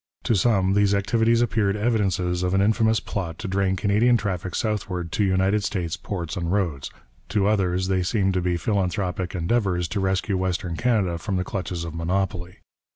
To 0.23 0.33
some 0.33 0.73
these 0.73 0.95
activities 0.95 1.43
appeared 1.43 1.75
evidences 1.77 2.41
of 2.41 2.55
an 2.55 2.61
infamous 2.61 2.99
plot 2.99 3.37
to 3.37 3.47
drain 3.47 3.75
Canadian 3.75 4.17
traffic 4.17 4.55
southward 4.55 5.11
to 5.11 5.23
United 5.23 5.63
States 5.63 5.95
ports 5.95 6.35
and 6.35 6.51
roads: 6.51 6.89
to 7.29 7.45
others 7.45 7.87
they 7.87 8.01
seemed 8.01 8.33
to 8.33 8.41
be 8.41 8.57
philanthropic 8.57 9.35
endeavours 9.35 9.87
to 9.89 9.99
rescue 9.99 10.37
Western 10.37 10.75
Canada 10.75 11.19
from 11.19 11.35
the 11.35 11.43
clutches 11.43 11.83
of 11.85 11.93
monopoly. 11.93 12.57